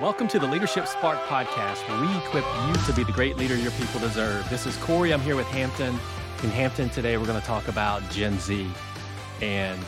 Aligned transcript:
Welcome 0.00 0.26
to 0.28 0.40
the 0.40 0.46
Leadership 0.48 0.88
Spark 0.88 1.20
podcast, 1.28 1.88
where 1.88 2.00
we 2.00 2.16
equip 2.18 2.44
you 2.66 2.84
to 2.84 2.92
be 2.94 3.04
the 3.04 3.12
great 3.12 3.36
leader 3.36 3.54
your 3.54 3.70
people 3.70 4.00
deserve. 4.00 4.44
This 4.50 4.66
is 4.66 4.76
Corey. 4.78 5.14
I'm 5.14 5.20
here 5.20 5.36
with 5.36 5.46
Hampton. 5.46 5.96
In 6.42 6.50
Hampton 6.50 6.88
today, 6.88 7.16
we're 7.16 7.26
going 7.26 7.40
to 7.40 7.46
talk 7.46 7.68
about 7.68 8.02
Gen 8.10 8.36
Z. 8.40 8.68
And 9.40 9.80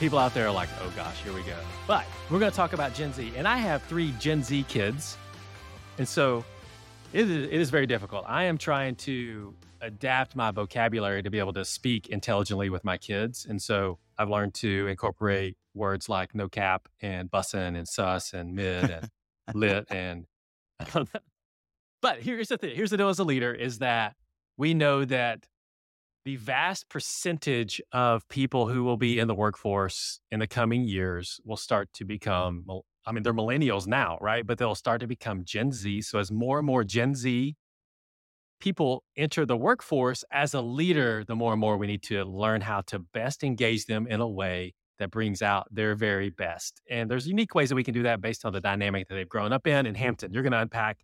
people 0.00 0.18
out 0.18 0.34
there 0.34 0.48
are 0.48 0.52
like, 0.52 0.68
oh 0.82 0.92
gosh, 0.96 1.22
here 1.22 1.32
we 1.32 1.42
go. 1.42 1.56
But 1.86 2.04
we're 2.28 2.40
going 2.40 2.50
to 2.50 2.56
talk 2.56 2.72
about 2.72 2.92
Gen 2.92 3.12
Z. 3.12 3.34
And 3.36 3.46
I 3.46 3.58
have 3.58 3.84
three 3.84 4.12
Gen 4.18 4.42
Z 4.42 4.64
kids. 4.64 5.16
And 5.98 6.08
so 6.08 6.44
it 7.12 7.30
is, 7.30 7.46
it 7.46 7.54
is 7.54 7.70
very 7.70 7.86
difficult. 7.86 8.24
I 8.26 8.42
am 8.44 8.58
trying 8.58 8.96
to 8.96 9.54
adapt 9.80 10.34
my 10.34 10.50
vocabulary 10.50 11.22
to 11.22 11.30
be 11.30 11.38
able 11.38 11.52
to 11.52 11.64
speak 11.64 12.08
intelligently 12.08 12.68
with 12.68 12.84
my 12.84 12.96
kids. 12.96 13.46
And 13.48 13.62
so 13.62 14.00
I've 14.18 14.28
learned 14.28 14.54
to 14.54 14.88
incorporate 14.88 15.56
words 15.72 16.08
like 16.08 16.34
no 16.34 16.48
cap 16.48 16.88
and 17.00 17.30
bussin' 17.30 17.76
and 17.76 17.86
sus 17.86 18.32
and 18.32 18.52
mid 18.52 18.90
and 18.90 19.08
lit 19.54 19.86
and 19.90 20.26
but 22.02 22.20
here's 22.20 22.48
the 22.48 22.58
thing 22.58 22.74
here's 22.74 22.90
the 22.90 22.96
deal 22.96 23.08
as 23.08 23.18
a 23.18 23.24
leader 23.24 23.52
is 23.52 23.78
that 23.78 24.14
we 24.56 24.74
know 24.74 25.04
that 25.04 25.46
the 26.24 26.36
vast 26.36 26.88
percentage 26.88 27.80
of 27.92 28.28
people 28.28 28.68
who 28.68 28.82
will 28.82 28.96
be 28.96 29.18
in 29.18 29.28
the 29.28 29.34
workforce 29.34 30.20
in 30.30 30.40
the 30.40 30.46
coming 30.46 30.82
years 30.82 31.40
will 31.44 31.56
start 31.56 31.88
to 31.94 32.04
become 32.04 32.64
i 33.06 33.12
mean 33.12 33.22
they're 33.22 33.32
millennials 33.32 33.86
now 33.86 34.18
right? 34.20 34.46
But 34.46 34.58
they'll 34.58 34.74
start 34.74 35.00
to 35.00 35.06
become 35.06 35.44
gen 35.44 35.72
z. 35.72 36.02
So 36.02 36.18
as 36.18 36.30
more 36.30 36.58
and 36.58 36.66
more 36.66 36.84
gen 36.84 37.14
z 37.14 37.56
people 38.60 39.04
enter 39.16 39.44
the 39.44 39.56
workforce 39.56 40.24
as 40.30 40.54
a 40.54 40.60
leader 40.60 41.24
the 41.26 41.36
more 41.36 41.52
and 41.52 41.60
more 41.60 41.76
we 41.76 41.86
need 41.86 42.02
to 42.02 42.24
learn 42.24 42.62
how 42.62 42.80
to 42.80 42.98
best 42.98 43.44
engage 43.44 43.86
them 43.86 44.06
in 44.06 44.20
a 44.20 44.28
way 44.28 44.74
that 44.98 45.10
brings 45.10 45.42
out 45.42 45.66
their 45.70 45.94
very 45.94 46.30
best. 46.30 46.80
And 46.90 47.10
there's 47.10 47.26
unique 47.26 47.54
ways 47.54 47.68
that 47.68 47.74
we 47.74 47.84
can 47.84 47.94
do 47.94 48.02
that 48.04 48.20
based 48.20 48.44
on 48.44 48.52
the 48.52 48.60
dynamic 48.60 49.08
that 49.08 49.14
they've 49.14 49.28
grown 49.28 49.52
up 49.52 49.66
in. 49.66 49.86
In 49.86 49.94
Hampton, 49.94 50.32
you're 50.32 50.42
going 50.42 50.52
to 50.52 50.60
unpack. 50.60 50.98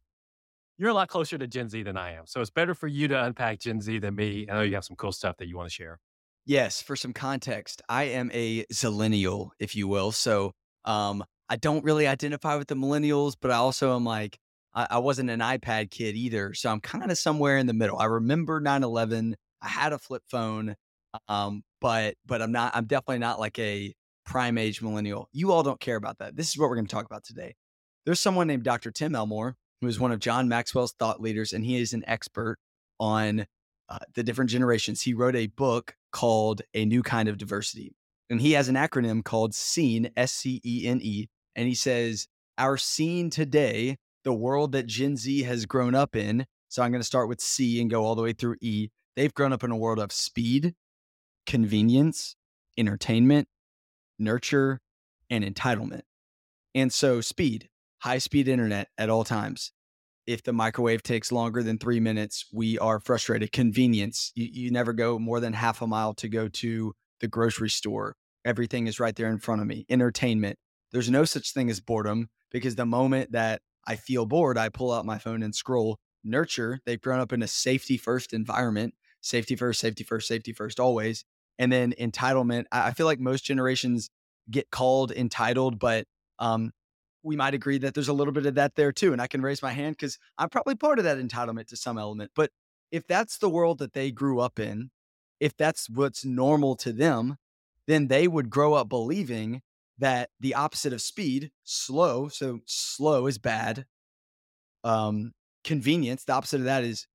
You're 0.79 0.91
a 0.91 0.95
lot 0.95 1.09
closer 1.09 1.39
to 1.39 1.47
Gen 1.47 1.69
Z 1.69 1.83
than 1.83 1.97
I 1.97 2.13
am. 2.13 2.27
So 2.27 2.41
it's 2.41 2.51
better 2.51 2.75
for 2.75 2.87
you 2.87 3.09
to 3.09 3.25
unpack 3.25 3.61
Gen 3.61 3.81
Z 3.81 3.99
than 3.99 4.15
me. 4.15 4.47
I 4.51 4.55
know 4.55 4.63
you 4.63 4.75
have 4.75 4.85
some 4.85 4.97
cool 4.97 5.13
stuff 5.13 5.37
that 5.39 5.47
you 5.47 5.57
want 5.57 5.69
to 5.69 5.75
share. 5.75 6.01
Yes, 6.45 6.83
for 6.83 6.97
some 6.97 7.13
context, 7.13 7.83
I 7.89 8.05
am 8.05 8.31
a 8.33 8.65
zillennial, 8.73 9.51
if 9.61 9.77
you 9.77 9.87
will. 9.87 10.11
So 10.11 10.53
um, 10.85 11.23
I 11.49 11.57
don't 11.57 11.85
really 11.85 12.07
identify 12.07 12.57
with 12.57 12.69
the 12.69 12.75
millennials, 12.75 13.37
but 13.41 13.51
I 13.51 13.57
also 13.57 13.95
am 13.95 14.05
like, 14.05 14.39
I, 14.75 14.87
I 14.91 14.99
wasn't 14.99 15.31
an 15.31 15.41
iPad 15.41 15.91
kid 15.91 16.17
either. 16.17 16.55
So 16.55 16.71
I'm 16.71 16.81
kind 16.81 17.11
of 17.11 17.19
somewhere 17.19 17.59
in 17.59 17.67
the 17.67 17.75
middle. 17.75 17.99
I 17.99 18.07
remember 18.07 18.61
9 18.61 18.83
11. 18.83 19.37
I 19.61 19.69
had 19.69 19.93
a 19.93 19.99
flip 19.99 20.23
phone. 20.29 20.75
Um, 21.29 21.63
but 21.81 22.15
but 22.27 22.43
I'm 22.43 22.53
not. 22.53 22.75
I'm 22.75 22.87
definitely 22.87 23.19
not 23.19 23.41
like 23.41 23.59
a 23.59 23.95
prime 24.25 24.59
age 24.59 24.81
millennial. 24.81 25.29
You 25.33 25.53
all 25.53 25.63
don't 25.63 25.81
care 25.81 25.97
about 25.97 26.19
that. 26.19 26.37
This 26.37 26.49
is 26.51 26.59
what 26.59 26.69
we're 26.69 26.77
going 26.77 26.87
to 26.87 26.95
talk 26.95 27.07
about 27.07 27.25
today. 27.25 27.55
There's 28.07 28.21
someone 28.21 28.47
named 28.47 28.65
Dr. 28.65 28.91
Tim 28.91 29.15
Elmore 29.15 29.57
who 29.83 29.89
is 29.89 30.01
one 30.01 30.13
of 30.13 30.21
John 30.21 30.49
Maxwell's 30.49 30.93
thought 30.93 31.21
leaders, 31.21 31.53
and 31.53 31.65
he 31.65 31.77
is 31.77 31.93
an 31.93 32.05
expert 32.07 32.57
on 33.01 33.47
uh, 33.89 33.99
the 34.15 34.23
different 34.23 34.49
generations. 34.49 35.03
He 35.03 35.13
wrote 35.13 35.35
a 35.35 35.49
book 35.49 35.97
called 36.13 36.63
A 36.73 36.85
New 36.85 37.03
Kind 37.03 37.29
of 37.29 37.37
Diversity, 37.37 37.93
and 38.31 38.41
he 38.41 38.53
has 38.53 38.69
an 38.69 38.77
acronym 38.77 39.25
called 39.25 39.55
SCENE, 39.55 40.11
S 40.17 40.33
C 40.33 40.61
E 40.65 40.87
N 40.87 41.01
E, 41.03 41.27
and 41.57 41.67
he 41.67 41.75
says 41.75 42.29
our 42.59 42.77
scene 42.77 43.29
today, 43.29 43.97
the 44.23 44.33
world 44.33 44.71
that 44.73 44.87
Gen 44.87 45.17
Z 45.17 45.43
has 45.43 45.67
grown 45.67 45.97
up 45.97 46.15
in. 46.15 46.47
So 46.69 46.83
I'm 46.83 46.93
going 46.93 47.03
to 47.03 47.07
start 47.07 47.29
with 47.29 47.41
C 47.41 47.81
and 47.81 47.91
go 47.91 48.05
all 48.05 48.15
the 48.15 48.23
way 48.23 48.33
through 48.33 48.57
E. 48.61 48.89
They've 49.17 49.35
grown 49.35 49.53
up 49.53 49.65
in 49.65 49.73
a 49.73 49.77
world 49.77 49.99
of 49.99 50.13
speed, 50.13 50.75
convenience, 51.47 52.37
entertainment, 52.77 53.49
nurture, 54.19 54.81
and 55.31 55.45
entitlement. 55.45 56.03
And 56.75 56.93
so, 56.93 57.21
speed, 57.21 57.69
high 57.99 58.19
speed 58.19 58.49
internet 58.49 58.89
at 58.99 59.11
all 59.11 59.25
times. 59.25 59.73
If 60.27 60.43
the 60.45 60.53
microwave 60.53 61.03
takes 61.03 61.33
longer 61.33 61.63
than 61.63 61.79
three 61.79 61.99
minutes, 61.99 62.47
we 62.53 62.79
are 62.79 63.01
frustrated. 63.01 63.53
Convenience, 63.53 64.31
you, 64.35 64.49
you 64.53 64.71
never 64.71 64.93
go 64.93 65.19
more 65.19 65.41
than 65.41 65.53
half 65.53 65.83
a 65.83 65.87
mile 65.87 66.15
to 66.15 66.29
go 66.29 66.49
to 66.49 66.95
the 67.21 67.29
grocery 67.29 67.71
store. 67.71 68.17
Everything 68.45 68.87
is 68.87 69.01
right 69.01 69.15
there 69.17 69.29
in 69.29 69.39
front 69.39 69.61
of 69.61 69.67
me. 69.67 69.85
Entertainment, 69.89 70.59
there's 70.93 71.11
no 71.11 71.25
such 71.25 71.53
thing 71.53 71.71
as 71.71 71.81
boredom 71.81 72.29
because 72.51 72.77
the 72.77 72.87
moment 72.87 73.33
that 73.33 73.63
I 73.87 73.97
feel 73.97 74.27
bored, 74.27 74.59
I 74.59 74.69
pull 74.69 74.93
out 74.93 75.07
my 75.07 75.19
phone 75.19 75.43
and 75.43 75.55
scroll. 75.55 75.99
Nurture, 76.25 76.81
they've 76.87 77.01
grown 77.01 77.21
up 77.21 77.33
in 77.33 77.43
a 77.43 77.49
safety 77.49 77.97
first 77.97 78.33
environment. 78.33 78.95
Safety 79.21 79.57
first, 79.57 79.81
safety 79.81 80.05
first, 80.05 80.29
safety 80.29 80.53
first, 80.53 80.79
always. 80.79 81.25
And 81.59 81.73
then 81.73 81.95
entitlement, 82.01 82.65
I 82.73 82.93
feel 82.93 83.07
like 83.07 83.21
most 83.21 83.45
generations 83.45 84.11
get 84.51 84.71
called 84.71 85.13
entitled, 85.13 85.79
but 85.79 86.07
um, 86.39 86.73
we 87.23 87.37
might 87.37 87.55
agree 87.55 87.79
that 87.79 87.95
there's 87.95 88.09
a 88.09 88.13
little 88.13 88.33
bit 88.33 88.47
of 88.47 88.55
that 88.57 88.75
there 88.75 88.93
too. 88.93 89.13
And 89.13 89.23
I 89.23 89.27
can 89.27 89.43
raise 89.43 89.63
my 89.63 89.73
hand 89.73 89.97
because 89.97 90.19
I'm 90.39 90.49
probably 90.49 90.75
part 90.75 90.99
of 90.99 91.05
that 91.05 91.19
entitlement 91.19 91.69
to 91.69 91.77
some 91.77 91.99
element. 91.99 92.33
But 92.35 92.51
if 92.91 93.07
that's 93.07 93.39
the 93.39 93.49
world 93.49 93.79
that 93.79 93.93
they 93.93 94.11
grew 94.11 94.41
up 94.41 94.59
in, 94.59 94.91
if 95.41 95.57
that's 95.57 95.89
what's 95.89 96.25
normal 96.25 96.77
to 96.77 96.93
them, 96.93 97.37
then 97.87 98.09
they 98.09 98.29
would 98.29 98.51
grow 98.51 98.75
up 98.75 98.89
believing 98.89 99.63
that 99.99 100.31
the 100.41 100.55
opposite 100.55 100.93
of 100.93 101.03
speed, 101.03 101.51
slow, 101.65 102.29
so 102.29 102.61
slow 102.67 103.27
is 103.27 103.39
bad. 103.39 103.85
Um, 104.85 105.33
convenience, 105.65 106.25
the 106.25 106.33
opposite 106.33 106.61
of 106.61 106.65
that 106.65 106.85
is 106.85 107.07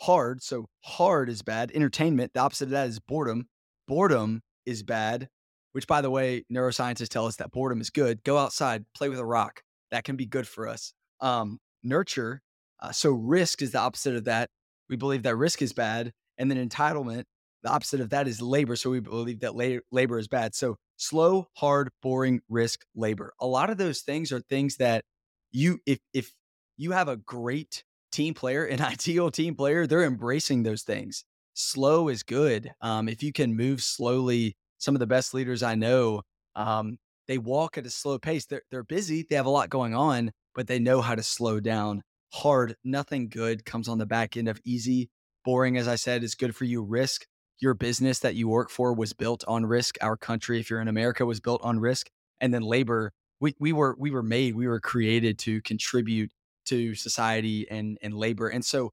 hard, 0.00 0.42
so 0.42 0.66
hard 0.82 1.28
is 1.28 1.42
bad. 1.42 1.70
Entertainment, 1.72 2.32
the 2.34 2.40
opposite 2.40 2.64
of 2.64 2.70
that 2.70 2.88
is 2.88 2.98
boredom 2.98 3.46
boredom 3.86 4.42
is 4.66 4.82
bad, 4.82 5.28
which 5.72 5.86
by 5.86 6.00
the 6.00 6.10
way, 6.10 6.44
neuroscientists 6.52 7.08
tell 7.08 7.26
us 7.26 7.36
that 7.36 7.50
boredom 7.50 7.80
is 7.80 7.90
good. 7.90 8.22
Go 8.24 8.38
outside, 8.38 8.84
play 8.94 9.08
with 9.08 9.18
a 9.18 9.24
rock. 9.24 9.62
That 9.90 10.04
can 10.04 10.16
be 10.16 10.26
good 10.26 10.48
for 10.48 10.68
us. 10.68 10.94
Um, 11.20 11.58
nurture. 11.82 12.42
Uh, 12.80 12.92
so 12.92 13.10
risk 13.10 13.62
is 13.62 13.72
the 13.72 13.78
opposite 13.78 14.16
of 14.16 14.24
that. 14.24 14.48
We 14.88 14.96
believe 14.96 15.22
that 15.22 15.36
risk 15.36 15.62
is 15.62 15.72
bad. 15.72 16.12
And 16.38 16.50
then 16.50 16.68
entitlement, 16.68 17.24
the 17.62 17.70
opposite 17.70 18.00
of 18.00 18.10
that 18.10 18.26
is 18.26 18.42
labor. 18.42 18.76
So 18.76 18.90
we 18.90 19.00
believe 19.00 19.40
that 19.40 19.54
la- 19.54 19.80
labor 19.90 20.18
is 20.18 20.28
bad. 20.28 20.54
So 20.54 20.76
slow, 20.96 21.48
hard, 21.56 21.90
boring, 22.02 22.40
risk, 22.48 22.80
labor. 22.94 23.32
A 23.40 23.46
lot 23.46 23.70
of 23.70 23.78
those 23.78 24.00
things 24.00 24.32
are 24.32 24.40
things 24.40 24.76
that 24.76 25.04
you, 25.52 25.78
if, 25.86 25.98
if 26.12 26.32
you 26.76 26.92
have 26.92 27.08
a 27.08 27.16
great 27.16 27.84
team 28.10 28.34
player, 28.34 28.64
an 28.64 28.80
ideal 28.82 29.30
team 29.30 29.54
player, 29.54 29.86
they're 29.86 30.04
embracing 30.04 30.62
those 30.62 30.82
things 30.82 31.24
slow 31.54 32.08
is 32.08 32.22
good. 32.22 32.72
Um, 32.80 33.08
if 33.08 33.22
you 33.22 33.32
can 33.32 33.56
move 33.56 33.82
slowly, 33.82 34.56
some 34.78 34.94
of 34.94 35.00
the 35.00 35.06
best 35.06 35.34
leaders 35.34 35.62
I 35.62 35.74
know, 35.74 36.22
um, 36.56 36.98
they 37.28 37.38
walk 37.38 37.78
at 37.78 37.86
a 37.86 37.90
slow 37.90 38.18
pace. 38.18 38.46
They're, 38.46 38.62
they're 38.70 38.84
busy, 38.84 39.24
they 39.28 39.36
have 39.36 39.46
a 39.46 39.50
lot 39.50 39.70
going 39.70 39.94
on, 39.94 40.32
but 40.54 40.66
they 40.66 40.78
know 40.78 41.00
how 41.00 41.14
to 41.14 41.22
slow 41.22 41.60
down. 41.60 42.02
Hard, 42.32 42.76
nothing 42.84 43.28
good 43.28 43.64
comes 43.64 43.88
on 43.88 43.98
the 43.98 44.06
back 44.06 44.36
end 44.36 44.48
of 44.48 44.60
easy. 44.64 45.10
Boring, 45.44 45.76
as 45.76 45.88
I 45.88 45.96
said, 45.96 46.22
is 46.24 46.34
good 46.34 46.54
for 46.54 46.64
you. 46.64 46.82
Risk, 46.82 47.26
your 47.60 47.74
business 47.74 48.18
that 48.20 48.34
you 48.34 48.48
work 48.48 48.70
for 48.70 48.92
was 48.92 49.12
built 49.12 49.44
on 49.46 49.66
risk. 49.66 49.96
Our 50.00 50.16
country, 50.16 50.58
if 50.58 50.70
you're 50.70 50.80
in 50.80 50.88
America, 50.88 51.24
was 51.26 51.40
built 51.40 51.62
on 51.62 51.78
risk. 51.78 52.08
And 52.40 52.52
then 52.52 52.62
labor, 52.62 53.12
we, 53.40 53.54
we 53.58 53.72
were 53.72 53.96
we 53.98 54.10
were 54.10 54.22
made, 54.22 54.54
we 54.54 54.66
were 54.66 54.80
created 54.80 55.38
to 55.40 55.60
contribute 55.62 56.32
to 56.66 56.94
society 56.94 57.66
and 57.70 57.98
and 58.02 58.14
labor. 58.14 58.48
And 58.48 58.64
so 58.64 58.92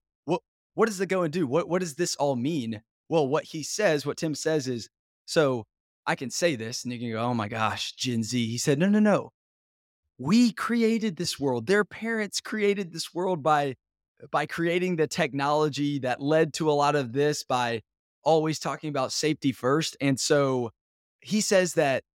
what 0.79 0.87
does 0.87 0.97
the 0.97 1.05
go 1.05 1.23
and 1.23 1.33
do? 1.33 1.45
What 1.45 1.67
what 1.67 1.81
does 1.81 1.95
this 1.95 2.15
all 2.15 2.37
mean? 2.37 2.81
Well, 3.09 3.27
what 3.27 3.43
he 3.43 3.63
says, 3.63 4.05
what 4.05 4.15
Tim 4.15 4.33
says 4.33 4.65
is, 4.65 4.87
so 5.25 5.65
I 6.05 6.15
can 6.15 6.29
say 6.29 6.55
this, 6.55 6.85
and 6.85 6.93
you 6.93 6.99
can 6.99 7.11
go, 7.11 7.19
oh 7.19 7.33
my 7.33 7.49
gosh, 7.49 7.91
Gen 7.95 8.23
Z. 8.23 8.47
He 8.47 8.57
said, 8.57 8.79
no, 8.79 8.87
no, 8.87 8.99
no. 8.99 9.31
We 10.17 10.53
created 10.53 11.17
this 11.17 11.37
world. 11.37 11.67
Their 11.67 11.83
parents 11.83 12.39
created 12.39 12.93
this 12.93 13.13
world 13.13 13.43
by 13.43 13.75
by 14.31 14.45
creating 14.45 14.95
the 14.95 15.05
technology 15.05 15.99
that 15.99 16.21
led 16.21 16.53
to 16.53 16.71
a 16.71 16.71
lot 16.71 16.95
of 16.95 17.11
this 17.11 17.43
by 17.43 17.81
always 18.23 18.57
talking 18.57 18.89
about 18.89 19.11
safety 19.11 19.51
first. 19.51 19.97
And 19.99 20.17
so 20.17 20.71
he 21.19 21.41
says 21.41 21.73
that 21.73 22.05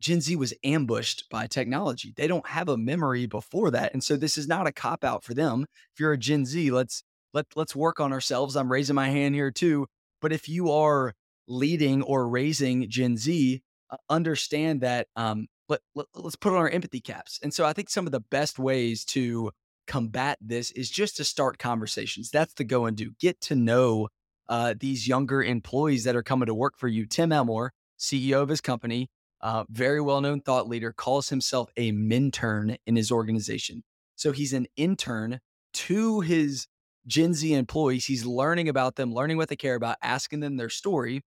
Gen 0.00 0.20
Z 0.20 0.36
was 0.36 0.52
ambushed 0.64 1.30
by 1.30 1.46
technology. 1.46 2.12
They 2.14 2.26
don't 2.26 2.46
have 2.46 2.68
a 2.68 2.76
memory 2.76 3.24
before 3.24 3.70
that. 3.70 3.94
And 3.94 4.04
so 4.04 4.16
this 4.16 4.36
is 4.36 4.46
not 4.46 4.66
a 4.66 4.72
cop 4.72 5.02
out 5.02 5.24
for 5.24 5.32
them. 5.32 5.64
If 5.94 6.00
you're 6.00 6.12
a 6.12 6.18
Gen 6.18 6.44
Z, 6.44 6.70
let's 6.70 7.04
let 7.32 7.46
let's 7.54 7.76
work 7.76 8.00
on 8.00 8.12
ourselves. 8.12 8.56
I'm 8.56 8.70
raising 8.70 8.96
my 8.96 9.08
hand 9.08 9.34
here 9.34 9.50
too. 9.50 9.86
But 10.20 10.32
if 10.32 10.48
you 10.48 10.70
are 10.70 11.14
leading 11.48 12.02
or 12.02 12.28
raising 12.28 12.88
Gen 12.88 13.16
Z, 13.16 13.62
uh, 13.90 13.96
understand 14.08 14.80
that 14.82 15.08
um, 15.16 15.48
let, 15.68 15.80
let, 15.94 16.06
let's 16.14 16.36
put 16.36 16.52
on 16.52 16.58
our 16.58 16.68
empathy 16.68 17.00
caps. 17.00 17.40
And 17.42 17.52
so 17.52 17.64
I 17.64 17.72
think 17.72 17.90
some 17.90 18.06
of 18.06 18.12
the 18.12 18.20
best 18.20 18.58
ways 18.58 19.04
to 19.06 19.50
combat 19.86 20.38
this 20.40 20.70
is 20.72 20.90
just 20.90 21.16
to 21.16 21.24
start 21.24 21.58
conversations. 21.58 22.30
That's 22.30 22.54
the 22.54 22.64
go 22.64 22.86
and 22.86 22.96
do. 22.96 23.12
Get 23.18 23.40
to 23.42 23.54
know 23.54 24.08
uh, 24.48 24.74
these 24.78 25.08
younger 25.08 25.42
employees 25.42 26.04
that 26.04 26.16
are 26.16 26.22
coming 26.22 26.46
to 26.46 26.54
work 26.54 26.76
for 26.76 26.88
you. 26.88 27.06
Tim 27.06 27.32
Elmore, 27.32 27.72
CEO 27.98 28.42
of 28.42 28.48
his 28.48 28.60
company, 28.60 29.08
uh, 29.40 29.64
very 29.68 30.00
well 30.00 30.20
known 30.20 30.40
thought 30.40 30.68
leader, 30.68 30.92
calls 30.92 31.30
himself 31.30 31.70
a 31.76 31.90
mentern 31.92 32.76
in 32.86 32.96
his 32.96 33.10
organization. 33.10 33.82
So 34.14 34.32
he's 34.32 34.52
an 34.52 34.66
intern 34.76 35.40
to 35.74 36.20
his 36.20 36.66
Gen 37.06 37.34
Z 37.34 37.52
employees. 37.52 38.04
He's 38.04 38.24
learning 38.24 38.68
about 38.68 38.96
them, 38.96 39.12
learning 39.12 39.36
what 39.36 39.48
they 39.48 39.56
care 39.56 39.74
about, 39.74 39.96
asking 40.02 40.40
them 40.40 40.56
their 40.56 40.68
story. 40.68 41.22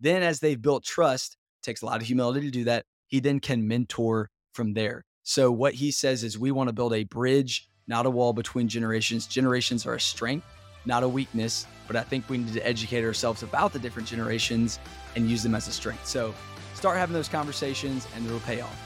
Then, 0.00 0.22
as 0.22 0.40
they've 0.40 0.60
built 0.60 0.84
trust, 0.84 1.36
takes 1.62 1.82
a 1.82 1.86
lot 1.86 2.00
of 2.00 2.06
humility 2.06 2.42
to 2.42 2.50
do 2.50 2.64
that. 2.64 2.84
He 3.06 3.20
then 3.20 3.40
can 3.40 3.66
mentor 3.66 4.30
from 4.52 4.74
there. 4.74 5.04
So 5.22 5.50
what 5.50 5.74
he 5.74 5.90
says 5.90 6.22
is 6.22 6.38
we 6.38 6.50
want 6.50 6.68
to 6.68 6.74
build 6.74 6.92
a 6.92 7.04
bridge, 7.04 7.68
not 7.86 8.06
a 8.06 8.10
wall 8.10 8.32
between 8.32 8.68
generations. 8.68 9.26
Generations 9.26 9.86
are 9.86 9.94
a 9.94 10.00
strength, 10.00 10.46
not 10.84 11.02
a 11.02 11.08
weakness. 11.08 11.66
But 11.86 11.96
I 11.96 12.02
think 12.02 12.28
we 12.28 12.38
need 12.38 12.52
to 12.54 12.66
educate 12.66 13.04
ourselves 13.04 13.42
about 13.42 13.72
the 13.72 13.78
different 13.78 14.08
generations 14.08 14.78
and 15.16 15.28
use 15.28 15.42
them 15.42 15.54
as 15.54 15.68
a 15.68 15.72
strength. 15.72 16.06
So 16.06 16.34
start 16.74 16.96
having 16.96 17.14
those 17.14 17.28
conversations 17.28 18.06
and 18.14 18.26
it'll 18.26 18.40
pay 18.40 18.60
off. 18.60 18.78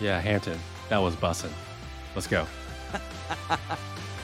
Yeah, 0.00 0.20
Hampton, 0.20 0.58
that 0.88 0.98
was 0.98 1.16
bussin'. 1.16 1.50
Let's 2.14 2.26
go. 2.26 2.46